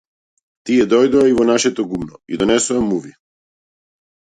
Тие 0.69 0.87
дојдоа 0.93 1.27
и 1.33 1.35
во 1.41 1.45
нашето 1.51 1.87
гумно 1.93 2.19
и 2.33 2.41
донесоа 2.45 2.83
муви. 2.89 3.15